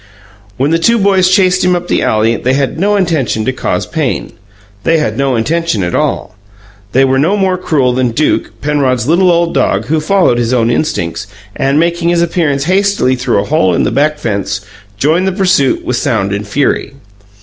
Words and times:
When 0.57 0.71
the 0.71 0.79
two 0.79 0.97
boys 0.97 1.29
chased 1.29 1.63
him 1.63 1.75
up 1.75 1.87
the 1.87 2.01
alley 2.01 2.35
they 2.35 2.53
had 2.53 2.79
no 2.79 2.95
intention 2.95 3.45
to 3.45 3.53
cause 3.53 3.85
pain; 3.85 4.31
they 4.83 4.97
had 4.97 5.15
no 5.15 5.35
intention 5.35 5.83
at 5.83 5.93
all. 5.93 6.35
They 6.91 7.05
were 7.05 7.19
no 7.19 7.37
more 7.37 7.55
cruel 7.55 7.93
than 7.93 8.09
Duke, 8.09 8.49
Penrod's 8.61 9.07
little 9.07 9.31
old 9.31 9.53
dog, 9.53 9.85
who 9.85 9.99
followed 9.99 10.39
his 10.39 10.53
own 10.55 10.71
instincts, 10.71 11.27
and, 11.55 11.79
making 11.79 12.09
his 12.09 12.23
appearance 12.23 12.63
hastily 12.63 13.15
through 13.15 13.41
a 13.41 13.45
hole 13.45 13.75
in 13.75 13.83
the 13.83 13.91
back 13.91 14.17
fence, 14.17 14.61
joined 14.97 15.27
the 15.27 15.31
pursuit 15.33 15.85
with 15.85 15.97
sound 15.97 16.33
and 16.33 16.47
fury. 16.47 16.95